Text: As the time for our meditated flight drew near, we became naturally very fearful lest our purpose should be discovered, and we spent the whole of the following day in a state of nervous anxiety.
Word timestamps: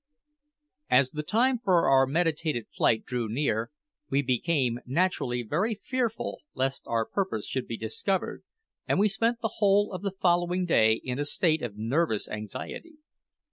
As 0.89 1.11
the 1.11 1.21
time 1.21 1.59
for 1.59 1.87
our 1.87 2.07
meditated 2.07 2.65
flight 2.71 3.05
drew 3.05 3.29
near, 3.29 3.69
we 4.09 4.23
became 4.23 4.79
naturally 4.87 5.43
very 5.43 5.75
fearful 5.75 6.41
lest 6.55 6.87
our 6.87 7.05
purpose 7.05 7.45
should 7.45 7.67
be 7.67 7.77
discovered, 7.77 8.41
and 8.87 8.97
we 8.97 9.07
spent 9.07 9.41
the 9.41 9.57
whole 9.57 9.93
of 9.93 10.01
the 10.01 10.09
following 10.09 10.65
day 10.65 10.93
in 10.93 11.19
a 11.19 11.25
state 11.25 11.61
of 11.61 11.77
nervous 11.77 12.27
anxiety. 12.27 12.95